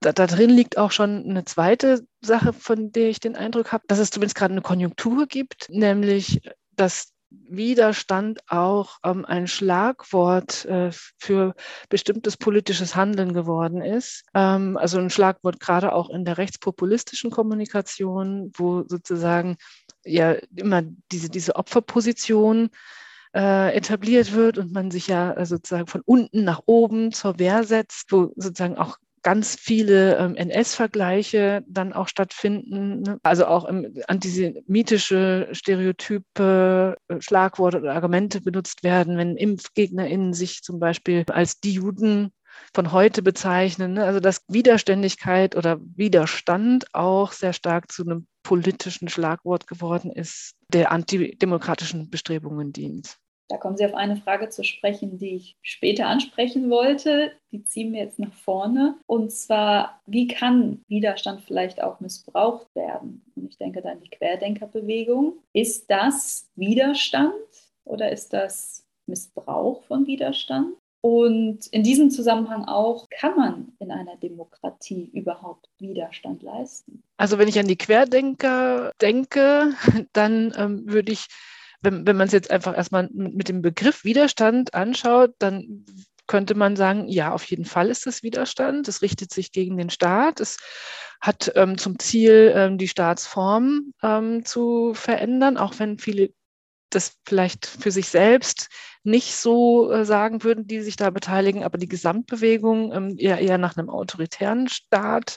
da, 0.00 0.12
da 0.12 0.26
drin 0.26 0.50
liegt 0.50 0.78
auch 0.78 0.92
schon 0.92 1.24
eine 1.28 1.44
zweite 1.44 2.06
Sache, 2.20 2.52
von 2.52 2.92
der 2.92 3.08
ich 3.08 3.20
den 3.20 3.36
Eindruck 3.36 3.72
habe, 3.72 3.84
dass 3.88 3.98
es 3.98 4.10
zumindest 4.10 4.36
gerade 4.36 4.52
eine 4.52 4.62
Konjunktur 4.62 5.26
gibt, 5.26 5.68
nämlich 5.70 6.40
dass 6.76 7.12
Widerstand 7.30 8.40
auch 8.48 8.98
ähm, 9.04 9.24
ein 9.26 9.46
Schlagwort 9.46 10.64
äh, 10.64 10.90
für 11.18 11.54
bestimmtes 11.88 12.36
politisches 12.36 12.94
Handeln 12.94 13.34
geworden 13.34 13.82
ist. 13.82 14.24
Ähm, 14.34 14.76
also 14.78 14.98
ein 14.98 15.10
Schlagwort 15.10 15.60
gerade 15.60 15.92
auch 15.92 16.08
in 16.10 16.24
der 16.24 16.38
rechtspopulistischen 16.38 17.30
Kommunikation, 17.30 18.50
wo 18.56 18.84
sozusagen 18.86 19.56
ja 20.04 20.36
immer 20.56 20.82
diese, 21.12 21.28
diese 21.28 21.56
Opferposition 21.56 22.70
äh, 23.34 23.76
etabliert 23.76 24.32
wird 24.32 24.56
und 24.56 24.72
man 24.72 24.90
sich 24.90 25.08
ja 25.08 25.32
äh, 25.34 25.44
sozusagen 25.44 25.86
von 25.86 26.00
unten 26.06 26.44
nach 26.44 26.62
oben 26.64 27.12
zur 27.12 27.38
Wehr 27.38 27.64
setzt, 27.64 28.10
wo 28.10 28.32
sozusagen 28.36 28.78
auch 28.78 28.96
ganz 29.28 29.56
viele 29.60 30.16
ähm, 30.16 30.36
NS-Vergleiche 30.36 31.62
dann 31.68 31.92
auch 31.92 32.08
stattfinden. 32.08 33.02
Ne? 33.02 33.18
Also 33.22 33.44
auch 33.44 33.68
antisemitische 34.06 35.50
Stereotype, 35.52 36.96
äh, 37.08 37.20
Schlagworte 37.20 37.76
oder 37.76 37.92
Argumente 37.92 38.40
benutzt 38.40 38.84
werden, 38.84 39.18
wenn 39.18 39.36
ImpfgegnerInnen 39.36 40.32
sich 40.32 40.62
zum 40.62 40.80
Beispiel 40.80 41.24
als 41.28 41.60
die 41.60 41.74
Juden 41.74 42.30
von 42.72 42.90
heute 42.92 43.20
bezeichnen. 43.20 43.92
Ne? 43.92 44.04
Also 44.04 44.18
dass 44.18 44.46
Widerständigkeit 44.48 45.56
oder 45.56 45.78
Widerstand 45.94 46.86
auch 46.94 47.32
sehr 47.32 47.52
stark 47.52 47.92
zu 47.92 48.04
einem 48.04 48.26
politischen 48.42 49.10
Schlagwort 49.10 49.66
geworden 49.66 50.10
ist, 50.10 50.54
der 50.72 50.90
antidemokratischen 50.90 52.08
Bestrebungen 52.08 52.72
dient. 52.72 53.18
Da 53.48 53.56
kommen 53.56 53.78
Sie 53.78 53.84
auf 53.86 53.94
eine 53.94 54.16
Frage 54.16 54.50
zu 54.50 54.62
sprechen, 54.62 55.18
die 55.18 55.36
ich 55.36 55.56
später 55.62 56.06
ansprechen 56.06 56.68
wollte. 56.68 57.32
Die 57.50 57.64
ziehen 57.64 57.92
wir 57.92 58.00
jetzt 58.00 58.18
nach 58.18 58.32
vorne. 58.34 58.98
Und 59.06 59.32
zwar, 59.32 60.02
wie 60.06 60.28
kann 60.28 60.84
Widerstand 60.88 61.40
vielleicht 61.40 61.82
auch 61.82 62.00
missbraucht 62.00 62.74
werden? 62.74 63.24
Und 63.34 63.46
ich 63.48 63.56
denke 63.56 63.80
da 63.80 63.90
an 63.90 64.00
die 64.00 64.10
Querdenkerbewegung. 64.10 65.38
Ist 65.54 65.90
das 65.90 66.50
Widerstand 66.56 67.32
oder 67.84 68.12
ist 68.12 68.34
das 68.34 68.86
Missbrauch 69.06 69.82
von 69.84 70.06
Widerstand? 70.06 70.74
Und 71.00 71.68
in 71.68 71.84
diesem 71.84 72.10
Zusammenhang 72.10 72.64
auch, 72.64 73.08
kann 73.08 73.36
man 73.36 73.72
in 73.78 73.90
einer 73.90 74.16
Demokratie 74.16 75.10
überhaupt 75.14 75.70
Widerstand 75.78 76.42
leisten? 76.42 77.02
Also 77.16 77.38
wenn 77.38 77.48
ich 77.48 77.58
an 77.58 77.68
die 77.68 77.78
Querdenker 77.78 78.92
denke, 79.00 79.72
dann 80.12 80.52
ähm, 80.56 80.82
würde 80.86 81.12
ich 81.12 81.28
wenn, 81.80 82.06
wenn 82.06 82.16
man 82.16 82.26
es 82.26 82.32
jetzt 82.32 82.50
einfach 82.50 82.76
erstmal 82.76 83.08
mit 83.12 83.48
dem 83.48 83.62
Begriff 83.62 84.04
Widerstand 84.04 84.74
anschaut, 84.74 85.34
dann 85.38 85.84
könnte 86.26 86.54
man 86.54 86.76
sagen, 86.76 87.08
ja, 87.08 87.32
auf 87.32 87.44
jeden 87.44 87.64
Fall 87.64 87.88
ist 87.88 88.06
das 88.06 88.22
Widerstand. 88.22 88.86
Es 88.86 89.02
richtet 89.02 89.32
sich 89.32 89.50
gegen 89.50 89.76
den 89.76 89.90
Staat. 89.90 90.40
Es 90.40 90.58
hat 91.20 91.50
ähm, 91.56 91.78
zum 91.78 91.98
Ziel, 91.98 92.52
ähm, 92.54 92.78
die 92.78 92.88
Staatsform 92.88 93.92
ähm, 94.02 94.44
zu 94.44 94.92
verändern, 94.94 95.56
auch 95.56 95.74
wenn 95.78 95.98
viele 95.98 96.30
das 96.90 97.16
vielleicht 97.26 97.66
für 97.66 97.90
sich 97.90 98.08
selbst 98.08 98.68
nicht 99.04 99.34
so 99.34 99.90
äh, 99.90 100.04
sagen 100.04 100.44
würden, 100.44 100.66
die 100.66 100.80
sich 100.80 100.96
da 100.96 101.10
beteiligen, 101.10 101.64
aber 101.64 101.78
die 101.78 101.88
Gesamtbewegung 101.88 102.92
ähm, 102.92 103.14
eher, 103.18 103.38
eher 103.38 103.58
nach 103.58 103.76
einem 103.76 103.90
autoritären 103.90 104.68
Staat 104.68 105.36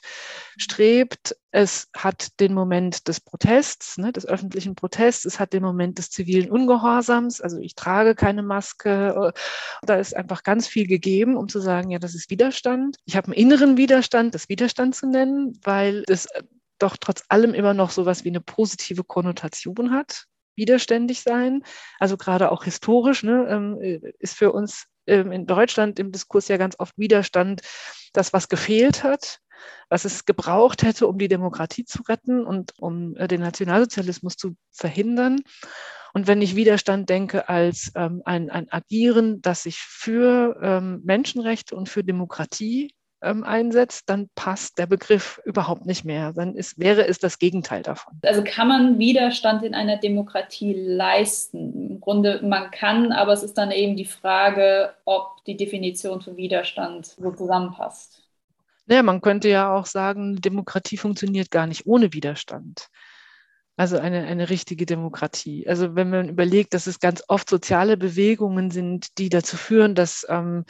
strebt. 0.58 1.36
Es 1.52 1.90
hat 1.96 2.40
den 2.40 2.54
Moment 2.54 3.08
des 3.08 3.20
Protests, 3.20 3.98
ne, 3.98 4.12
des 4.12 4.26
öffentlichen 4.26 4.76
Protests, 4.76 5.26
es 5.26 5.40
hat 5.40 5.54
den 5.54 5.64
Moment 5.64 5.98
des 5.98 6.10
zivilen 6.10 6.50
Ungehorsams, 6.50 7.42
also 7.42 7.58
ich 7.58 7.76
trage 7.76 8.16
keine 8.16 8.44
Maske. 8.44 9.34
Äh, 9.34 9.40
da 9.86 9.96
ist 9.96 10.16
einfach 10.16 10.44
ganz 10.44 10.68
viel 10.68 10.88
gegeben, 10.88 11.38
um 11.38 11.48
zu 11.48 11.60
sagen, 11.60 11.92
ja, 11.92 12.00
das 12.00 12.16
ist 12.16 12.30
Widerstand. 12.30 12.98
Ich 13.06 13.16
habe 13.16 13.28
einen 13.28 13.36
inneren 13.36 13.78
Widerstand, 13.78 14.36
das 14.36 14.50
Widerstand 14.50 14.96
zu 14.96 15.08
nennen, 15.08 15.60
weil 15.64 16.04
es 16.08 16.26
äh, 16.28 16.44
doch 16.80 16.98
trotz 16.98 17.24
allem 17.30 17.54
immer 17.54 17.74
noch 17.74 17.92
so 17.92 18.06
was 18.06 18.24
wie 18.24 18.30
eine 18.30 18.42
positive 18.42 19.04
Konnotation 19.04 19.92
hat 19.92 20.26
widerständig 20.56 21.22
sein. 21.22 21.64
Also 22.00 22.18
gerade 22.18 22.52
auch 22.52 22.64
historisch 22.64 23.24
ne, 23.24 23.48
ähm, 23.50 24.02
ist 24.20 24.36
für 24.36 24.52
uns 24.52 24.86
ähm, 25.08 25.32
in 25.32 25.46
Deutschland 25.46 26.00
im 26.00 26.12
Diskurs 26.12 26.48
ja 26.48 26.58
ganz 26.58 26.76
oft 26.80 26.98
Widerstand 26.98 27.62
das, 28.14 28.34
was 28.34 28.50
gefehlt 28.50 29.04
hat, 29.04 29.40
was 29.90 30.06
es 30.06 30.26
gebraucht 30.26 30.84
hätte, 30.84 31.08
um 31.08 31.18
die 31.18 31.28
Demokratie 31.28 31.86
zu 31.86 32.04
retten 32.04 32.46
und 32.46 32.74
um 32.80 33.16
äh, 33.16 33.28
den 33.28 33.42
Nationalsozialismus 33.42 34.36
zu 34.36 34.56
verhindern. 34.72 35.42
Und 36.14 36.28
wenn 36.28 36.42
ich 36.42 36.56
Widerstand 36.56 37.10
denke 37.10 37.48
als 37.48 37.92
ähm, 37.96 38.22
ein, 38.26 38.50
ein 38.50 38.72
Agieren, 38.72 39.42
das 39.42 39.64
sich 39.64 39.80
für 39.80 40.60
ähm, 40.62 41.02
Menschenrechte 41.04 41.76
und 41.76 41.88
für 41.88 42.04
Demokratie 42.04 42.94
ähm, 43.22 43.44
einsetzt, 43.44 44.10
dann 44.10 44.30
passt 44.36 44.78
der 44.78 44.88
Begriff 44.88 45.40
überhaupt 45.46 45.86
nicht 45.86 46.06
mehr. 46.06 46.34
Dann 46.34 46.56
ist, 46.56 46.80
wäre 46.80 47.08
es 47.08 47.20
das 47.20 47.40
Gegenteil 47.40 47.84
davon. 47.84 48.20
Also 48.24 48.44
kann 48.44 48.68
man 48.68 49.00
Widerstand 49.00 49.64
in 49.64 49.74
einer 49.74 49.98
Demokratie 49.98 50.74
leisten? 50.74 51.90
Im 51.90 52.02
Grunde, 52.02 52.42
man 52.44 52.72
kann, 52.72 53.12
aber 53.12 53.34
es 53.34 53.44
ist 53.44 53.58
dann 53.58 53.72
eben 53.72 53.96
die 53.96 54.06
Frage, 54.06 54.94
ob 55.06 55.44
die 55.46 55.58
Definition 55.58 56.22
von 56.22 56.38
Widerstand 56.38 57.06
so 57.06 57.32
zusammenpasst. 57.32 58.24
Naja, 58.88 59.04
man 59.04 59.22
könnte 59.22 59.50
ja 59.50 59.74
auch 59.74 59.86
sagen, 59.86 60.42
Demokratie 60.42 60.98
funktioniert 60.98 61.52
gar 61.52 61.68
nicht 61.68 61.86
ohne 61.86 62.14
Widerstand. 62.14 62.88
Also 63.78 63.98
eine, 63.98 64.26
eine 64.26 64.50
richtige 64.50 64.86
Demokratie. 64.86 65.68
Also 65.68 65.96
wenn 65.96 66.10
man 66.10 66.30
überlegt, 66.30 66.74
dass 66.74 66.88
es 66.88 67.00
ganz 67.00 67.24
oft 67.28 67.50
soziale 67.50 67.98
Bewegungen 67.98 68.70
sind, 68.70 69.18
die 69.18 69.30
dazu 69.30 69.58
führen, 69.58 69.96
dass 69.96 70.26
ähm, 70.30 70.66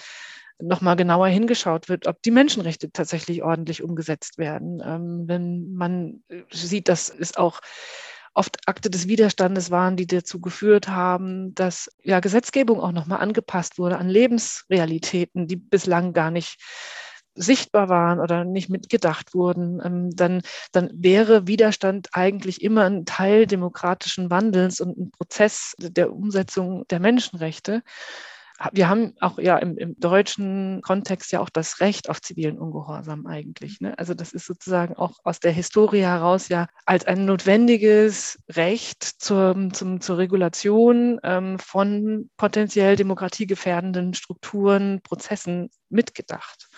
nochmal 0.62 0.96
genauer 0.96 1.28
hingeschaut 1.28 1.90
wird, 1.90 2.08
ob 2.08 2.22
die 2.22 2.32
Menschenrechte 2.32 2.92
tatsächlich 2.92 3.44
ordentlich 3.44 3.84
umgesetzt 3.84 4.38
werden. 4.38 4.82
Ähm, 4.86 5.24
wenn 5.28 5.74
man 5.74 6.24
äh, 6.30 6.44
sieht, 6.52 6.88
dass 6.88 7.10
es 7.10 7.38
auch 7.38 7.62
oft 8.34 8.58
Akte 8.68 8.90
des 8.90 9.08
Widerstandes 9.08 9.72
waren, 9.72 9.98
die 9.98 10.08
dazu 10.08 10.40
geführt 10.40 10.88
haben, 10.88 11.54
dass 11.54 11.90
ja 12.02 12.20
Gesetzgebung 12.20 12.80
auch 12.80 12.94
nochmal 12.94 13.20
angepasst 13.20 13.78
wurde 13.78 13.98
an 13.98 14.10
Lebensrealitäten, 14.10 15.48
die 15.48 15.58
bislang 15.58 16.14
gar 16.14 16.32
nicht 16.32 16.58
sichtbar 17.36 17.90
waren 17.90 18.20
oder 18.20 18.44
nicht 18.44 18.70
mitgedacht 18.70 19.34
wurden, 19.34 19.82
ähm, 19.84 20.10
dann, 20.16 20.42
dann 20.72 20.90
wäre 20.94 21.48
Widerstand 21.48 22.10
eigentlich 22.12 22.62
immer 22.62 22.84
ein 22.84 23.06
Teil 23.06 23.48
demokratischen 23.48 24.30
Wandels 24.30 24.82
und 24.82 24.98
ein 24.98 25.12
Prozess 25.12 25.74
der 25.80 26.14
Umsetzung 26.14 26.86
der 26.90 27.00
Menschenrechte 27.00 27.84
wir 28.72 28.90
haben 28.90 29.14
auch 29.20 29.40
ja 29.40 29.58
im, 29.58 29.78
im, 29.78 30.00
deutschen 30.00 30.82
Kontext 30.82 31.32
ja 31.32 31.40
auch 31.40 31.50
das 31.50 31.80
Recht 31.80 32.10
auf 32.10 32.22
zivilen 32.22 32.58
Ungehorsam 32.60 33.26
eigentlich. 33.26 33.82
Ne? 33.82 33.98
Also 33.98 34.14
das 34.14 34.34
ist 34.34 34.46
sozusagen 34.46 34.96
auch 34.96 35.20
aus 35.24 35.40
der 35.40 35.52
Historie 35.52 36.02
heraus 36.02 36.50
ja 36.50 36.68
als 36.86 37.06
ein 37.06 37.26
notwendiges 37.26 38.40
Recht 38.50 39.04
zur, 39.04 39.70
zum, 39.74 40.02
zur 40.02 40.18
Regulation 40.18 41.20
ähm, 41.24 41.60
von 41.60 42.30
potenziell 42.38 42.96
demokratiegefährdenden 42.96 44.14
Strukturen, 44.14 45.02
Prozessen 45.02 45.70
mitgedacht. 45.90 46.70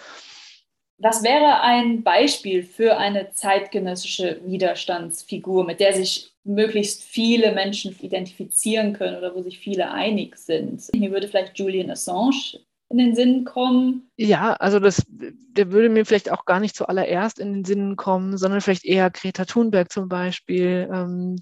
Was 1.04 1.22
wäre 1.22 1.60
ein 1.60 2.02
Beispiel 2.02 2.64
für 2.64 2.96
eine 2.96 3.32
zeitgenössische 3.34 4.40
Widerstandsfigur, 4.46 5.66
mit 5.66 5.82
der 5.82 5.92
sich 5.92 6.34
möglichst 6.46 7.04
viele 7.04 7.52
Menschen 7.52 7.94
identifizieren 8.00 8.94
können 8.94 9.18
oder 9.18 9.36
wo 9.36 9.42
sich 9.42 9.60
viele 9.60 9.92
einig 9.92 10.38
sind? 10.38 10.90
Mir 10.96 11.12
würde 11.12 11.28
vielleicht 11.28 11.60
Julian 11.60 11.92
Assange 11.92 12.62
in 12.88 13.00
den 13.00 13.16
Sinn 13.16 13.44
kommen. 13.44 14.10
Ja, 14.16 14.54
also 14.54 14.80
das, 14.80 15.04
der 15.10 15.74
würde 15.74 15.90
mir 15.90 16.06
vielleicht 16.06 16.32
auch 16.32 16.46
gar 16.46 16.62
nicht 16.62 16.74
zuallererst 16.74 17.38
in 17.38 17.52
den 17.52 17.66
Sinn 17.66 17.98
kommen, 17.98 18.38
sondern 18.38 18.62
vielleicht 18.62 18.86
eher 18.86 19.10
Greta 19.10 19.44
Thunberg 19.44 19.92
zum 19.92 20.08
Beispiel. 20.08 20.90
Ähm, 20.90 21.36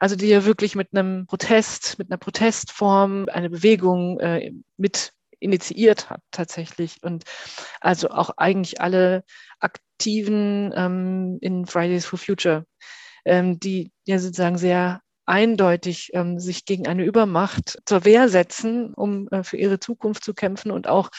also 0.00 0.16
die 0.16 0.26
ja 0.26 0.44
wirklich 0.44 0.74
mit 0.74 0.88
einem 0.92 1.26
Protest, 1.26 2.00
mit 2.00 2.10
einer 2.10 2.18
Protestform 2.18 3.26
eine 3.30 3.48
Bewegung 3.48 4.18
äh, 4.18 4.52
mit 4.76 5.12
initiiert 5.40 6.10
hat 6.10 6.20
tatsächlich. 6.30 6.96
Und 7.02 7.24
also 7.80 8.10
auch 8.10 8.30
eigentlich 8.36 8.80
alle 8.80 9.24
Aktiven 9.60 10.72
ähm, 10.74 11.38
in 11.40 11.66
Fridays 11.66 12.06
for 12.06 12.18
Future, 12.18 12.64
ähm, 13.24 13.58
die 13.58 13.92
ja 14.06 14.18
sozusagen 14.18 14.58
sehr 14.58 15.00
eindeutig 15.26 16.10
ähm, 16.14 16.38
sich 16.38 16.64
gegen 16.64 16.88
eine 16.88 17.04
Übermacht 17.04 17.78
zur 17.84 18.04
Wehr 18.04 18.28
setzen, 18.30 18.94
um 18.94 19.28
äh, 19.28 19.42
für 19.42 19.58
ihre 19.58 19.78
Zukunft 19.78 20.24
zu 20.24 20.32
kämpfen 20.32 20.70
und 20.70 20.88
auch 20.88 21.10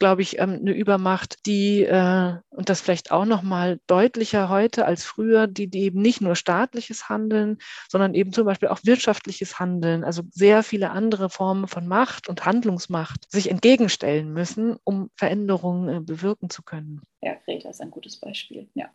glaube 0.00 0.22
ich, 0.22 0.40
ähm, 0.40 0.58
eine 0.60 0.72
Übermacht, 0.72 1.46
die, 1.46 1.84
äh, 1.84 2.32
und 2.48 2.68
das 2.68 2.80
vielleicht 2.80 3.12
auch 3.12 3.26
noch 3.26 3.42
mal 3.42 3.78
deutlicher 3.86 4.48
heute 4.48 4.86
als 4.86 5.04
früher, 5.04 5.46
die, 5.46 5.68
die 5.68 5.82
eben 5.82 6.02
nicht 6.02 6.20
nur 6.20 6.34
staatliches 6.34 7.08
Handeln, 7.08 7.58
sondern 7.88 8.14
eben 8.14 8.32
zum 8.32 8.46
Beispiel 8.46 8.70
auch 8.70 8.80
wirtschaftliches 8.82 9.60
Handeln, 9.60 10.02
also 10.02 10.22
sehr 10.30 10.64
viele 10.64 10.90
andere 10.90 11.30
Formen 11.30 11.68
von 11.68 11.86
Macht 11.86 12.28
und 12.28 12.44
Handlungsmacht 12.44 13.30
sich 13.30 13.50
entgegenstellen 13.50 14.32
müssen, 14.32 14.76
um 14.82 15.10
Veränderungen 15.14 15.88
äh, 15.88 16.00
bewirken 16.00 16.50
zu 16.50 16.62
können. 16.62 17.02
Ja, 17.22 17.34
Greta 17.44 17.68
ist 17.68 17.82
ein 17.82 17.90
gutes 17.90 18.16
Beispiel, 18.16 18.68
ja. 18.74 18.88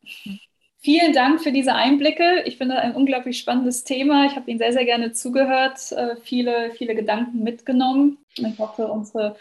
Vielen 0.80 1.14
Dank 1.14 1.42
für 1.42 1.52
diese 1.52 1.74
Einblicke. 1.74 2.44
Ich 2.46 2.58
finde 2.58 2.78
ein 2.78 2.96
unglaublich 2.96 3.40
spannendes 3.40 3.84
Thema. 3.84 4.26
Ich 4.26 4.36
habe 4.36 4.50
Ihnen 4.50 4.60
sehr, 4.60 4.74
sehr 4.74 4.86
gerne 4.86 5.14
zugehört, 5.14 5.92
äh, 5.92 6.16
viele, 6.18 6.72
viele 6.72 6.96
Gedanken 6.96 7.44
mitgenommen. 7.44 8.18
Ich 8.36 8.60
hoffe, 8.60 8.88
unsere 8.88 9.36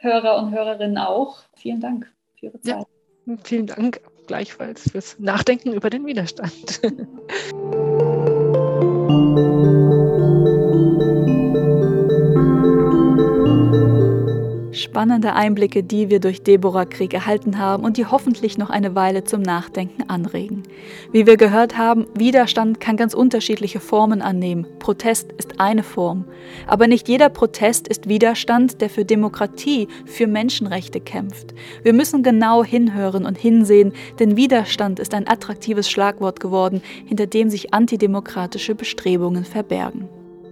Hörer 0.00 0.38
und 0.38 0.52
Hörerinnen 0.52 0.98
auch. 0.98 1.40
Vielen 1.54 1.80
Dank 1.80 2.10
für 2.38 2.46
Ihre 2.46 2.60
Zeit. 2.60 2.86
Ja, 3.26 3.36
vielen 3.44 3.66
Dank 3.66 4.00
gleichfalls 4.26 4.90
fürs 4.90 5.18
Nachdenken 5.18 5.72
über 5.72 5.90
den 5.90 6.06
Widerstand. 6.06 6.80
Spannende 14.90 15.34
Einblicke, 15.34 15.84
die 15.84 16.10
wir 16.10 16.18
durch 16.18 16.42
Deborah 16.42 16.84
Krieg 16.84 17.14
erhalten 17.14 17.58
haben 17.58 17.84
und 17.84 17.96
die 17.96 18.06
hoffentlich 18.06 18.58
noch 18.58 18.70
eine 18.70 18.96
Weile 18.96 19.22
zum 19.22 19.40
Nachdenken 19.40 20.10
anregen. 20.10 20.64
Wie 21.12 21.28
wir 21.28 21.36
gehört 21.36 21.78
haben, 21.78 22.08
Widerstand 22.16 22.80
kann 22.80 22.96
ganz 22.96 23.14
unterschiedliche 23.14 23.78
Formen 23.78 24.20
annehmen. 24.20 24.66
Protest 24.80 25.30
ist 25.38 25.60
eine 25.60 25.84
Form. 25.84 26.24
Aber 26.66 26.88
nicht 26.88 27.06
jeder 27.06 27.28
Protest 27.28 27.86
ist 27.86 28.08
Widerstand, 28.08 28.80
der 28.80 28.90
für 28.90 29.04
Demokratie, 29.04 29.86
für 30.06 30.26
Menschenrechte 30.26 30.98
kämpft. 30.98 31.54
Wir 31.84 31.92
müssen 31.92 32.24
genau 32.24 32.64
hinhören 32.64 33.26
und 33.26 33.38
hinsehen, 33.38 33.92
denn 34.18 34.36
Widerstand 34.36 34.98
ist 34.98 35.14
ein 35.14 35.28
attraktives 35.28 35.88
Schlagwort 35.88 36.40
geworden, 36.40 36.82
hinter 37.06 37.28
dem 37.28 37.48
sich 37.48 37.72
antidemokratische 37.72 38.74
Bestrebungen 38.74 39.44
verbergen. 39.44 40.08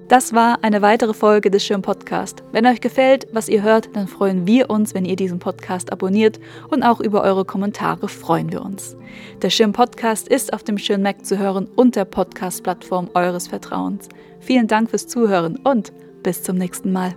Das 0.09 0.33
war 0.33 0.65
eine 0.65 0.81
weitere 0.81 1.12
Folge 1.12 1.50
des 1.50 1.62
Schirm 1.62 1.83
Podcast. 1.83 2.43
Wenn 2.50 2.65
euch 2.65 2.81
gefällt, 2.81 3.29
was 3.33 3.50
ihr 3.50 3.62
hört, 3.62 3.95
dann 3.95 4.09
freuen 4.09 4.47
wir 4.47 4.71
uns, 4.71 4.95
wenn 4.95 5.05
ihr 5.05 5.17
diesen 5.17 5.38
Podcast 5.38 5.93
abonniert 5.93 6.41
und 6.71 6.83
auch 6.83 7.00
über 7.00 7.23
eure 7.23 7.45
Kommentare 7.45 8.09
freuen 8.09 8.50
wir 8.50 8.62
uns. 8.62 8.97
Der 9.43 9.50
Schirm 9.50 9.73
Podcast 9.75 10.27
ist 10.27 10.55
auf 10.55 10.62
dem 10.65 10.79
Schirm 10.79 11.03
Mac 11.03 11.27
zu 11.27 11.38
hören 11.38 11.69
und 11.77 11.95
der 11.95 12.07
Podcast-Plattform 12.07 13.11
eures 13.12 13.49
Vertrauens. 13.49 14.09
Vielen 14.41 14.67
Dank 14.67 14.88
fürs 14.88 15.07
Zuhören 15.07 15.57
und 15.57 15.93
bis 16.23 16.43
zum 16.43 16.57
nächsten 16.57 16.91
Mal. 16.91 17.15